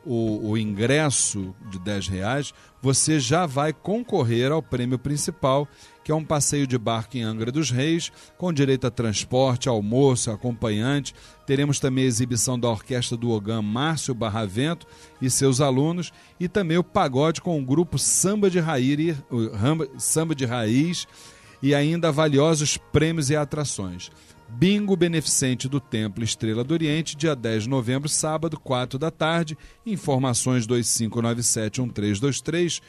[0.05, 5.67] o, o ingresso de 10 reais, você já vai concorrer ao prêmio principal,
[6.05, 10.31] que é um passeio de barco em Angra dos Reis, com direito a transporte, almoço,
[10.31, 11.15] acompanhante.
[11.47, 14.87] Teremos também a exibição da orquestra do Ogã Márcio Barravento
[15.21, 19.17] e seus alunos, e também o pagode com o grupo Samba de Raiz,
[19.97, 21.09] Samba de Raiz
[21.63, 24.11] e ainda valiosos prêmios e atrações.
[24.47, 29.57] Bingo Beneficente do Templo Estrela do Oriente, dia 10 de novembro, sábado, 4 da tarde.
[29.85, 32.81] Informações 2597-1323,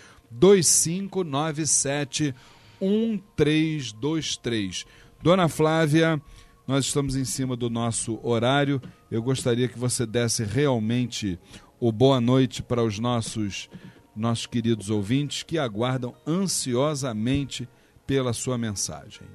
[2.82, 4.86] 2597-1323.
[5.22, 6.22] Dona Flávia,
[6.68, 8.82] nós estamos em cima do nosso horário.
[9.10, 11.40] Eu gostaria que você desse realmente
[11.80, 13.70] o boa noite para os nossos,
[14.16, 17.68] nossos queridos ouvintes que aguardam ansiosamente
[18.06, 19.28] pela sua mensagem.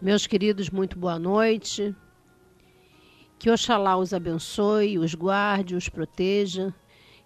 [0.00, 1.94] Meus queridos, muito boa noite.
[3.38, 6.72] Que Oxalá os abençoe, os guarde, os proteja.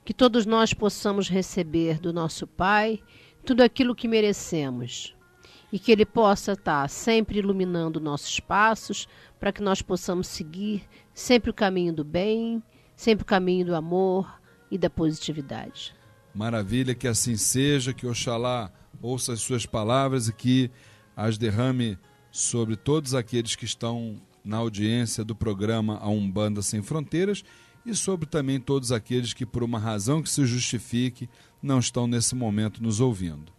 [0.05, 3.03] Que todos nós possamos receber do nosso Pai
[3.47, 5.15] tudo aquilo que merecemos.
[5.73, 10.85] E que Ele possa estar sempre iluminando nossos passos para que nós possamos seguir
[11.15, 12.63] sempre o caminho do bem,
[12.95, 14.41] sempre o caminho do amor
[14.71, 15.95] e da positividade.
[16.35, 18.71] Maravilha, que assim seja, que Oxalá
[19.01, 20.71] ouça as suas palavras e que
[21.17, 21.99] as derrame
[22.31, 27.43] sobre todos aqueles que estão na audiência do programa A Umbanda Sem Fronteiras
[27.87, 31.29] e sobre também todos aqueles que, por uma razão que se justifique,
[31.63, 33.53] não estão nesse momento nos ouvindo.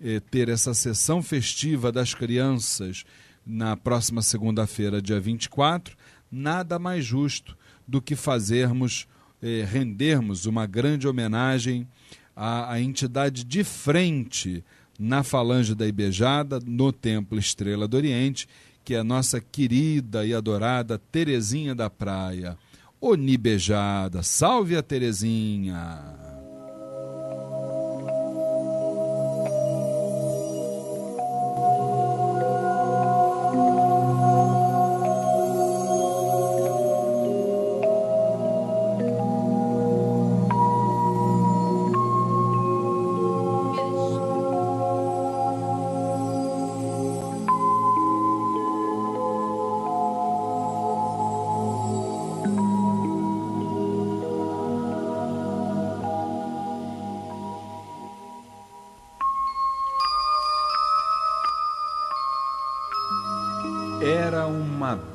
[0.00, 3.04] eh, ter essa sessão festiva das crianças
[3.46, 5.94] na próxima segunda-feira, dia 24,
[6.30, 9.06] nada mais justo do que fazermos,
[9.42, 11.86] eh, rendermos uma grande homenagem
[12.34, 14.64] à, à entidade de frente
[14.98, 18.48] na Falange da Ibejada, no Templo Estrela do Oriente,
[18.84, 22.56] que é a nossa querida e adorada Terezinha da Praia.
[23.00, 26.23] Onibejada, salve a Terezinha!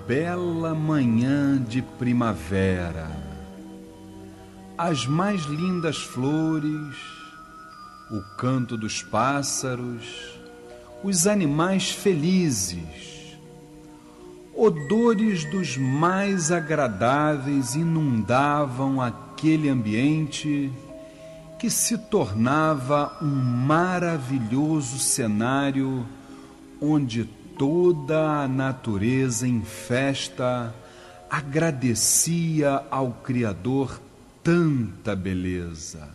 [0.10, 3.12] Bela manhã de primavera.
[4.76, 6.96] As mais lindas flores,
[8.10, 10.34] o canto dos pássaros,
[11.04, 13.38] os animais felizes,
[14.52, 20.72] odores dos mais agradáveis inundavam aquele ambiente
[21.60, 26.04] que se tornava um maravilhoso cenário
[26.82, 27.30] onde
[27.60, 30.74] toda a natureza em festa
[31.30, 34.00] agradecia ao Criador
[34.42, 36.08] tanta beleza.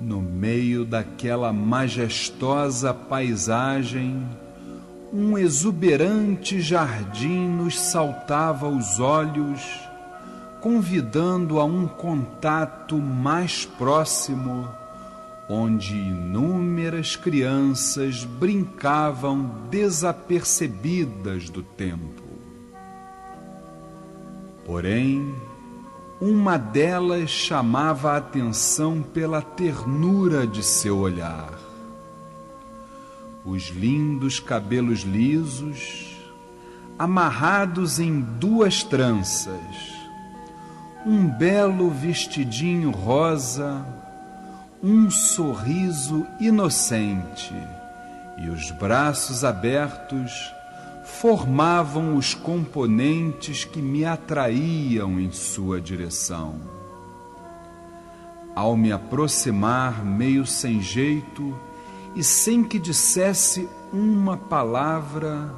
[0.00, 4.26] No meio daquela majestosa paisagem,
[5.12, 9.60] um exuberante jardim nos saltava aos olhos,
[10.60, 14.81] convidando a um contato mais próximo
[15.48, 22.22] onde inúmeras crianças brincavam desapercebidas do tempo.
[24.64, 25.34] Porém,
[26.20, 31.52] uma delas chamava a atenção pela ternura de seu olhar.
[33.44, 36.16] Os lindos cabelos lisos,
[36.96, 39.58] amarrados em duas tranças,
[41.04, 43.84] um belo vestidinho rosa,
[44.82, 47.54] um sorriso inocente
[48.36, 50.52] e os braços abertos
[51.04, 56.56] formavam os componentes que me atraíam em sua direção.
[58.56, 61.56] Ao me aproximar, meio sem jeito
[62.16, 65.54] e sem que dissesse uma palavra,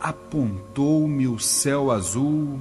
[0.00, 2.58] apontou-me o céu azul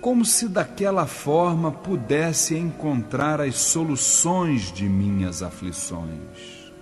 [0.00, 6.72] como se daquela forma pudesse encontrar as soluções de minhas aflições.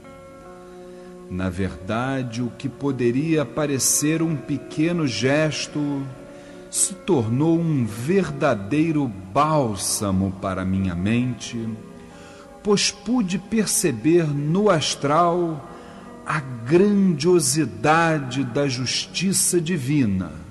[1.29, 6.03] Na verdade, o que poderia parecer um pequeno gesto
[6.71, 11.69] se tornou um verdadeiro bálsamo para minha mente,
[12.62, 15.69] pois pude perceber no astral
[16.25, 20.48] a grandiosidade da justiça divina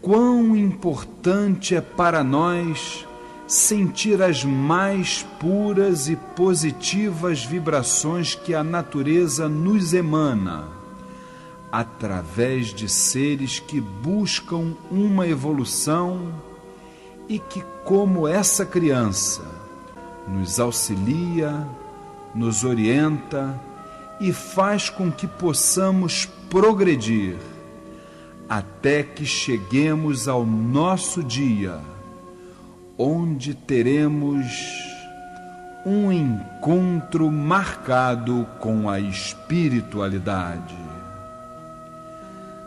[0.00, 3.06] quão importante é para nós
[3.46, 10.64] sentir as mais puras e positivas vibrações que a natureza nos emana,
[11.70, 16.32] através de seres que buscam uma evolução
[17.28, 19.42] e que, como essa criança,
[20.26, 21.66] nos auxilia,
[22.34, 23.60] nos orienta
[24.20, 27.36] e faz com que possamos progredir
[28.48, 31.78] até que cheguemos ao nosso dia,
[32.96, 34.46] onde teremos
[35.84, 40.74] um encontro marcado com a espiritualidade.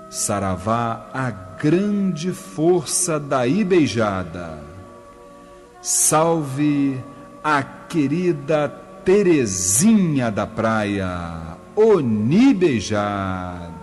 [0.10, 4.58] Saravá, a grande força da Ibeijada.
[5.82, 6.98] Salve
[7.44, 8.70] a querida
[9.04, 13.79] Terezinha da Praia, Onibejada.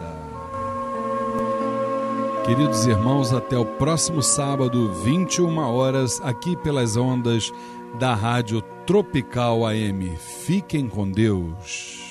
[2.47, 7.51] Queridos irmãos, até o próximo sábado, 21 horas, aqui pelas ondas
[7.99, 10.17] da Rádio Tropical AM.
[10.17, 12.06] Fiquem com Deus.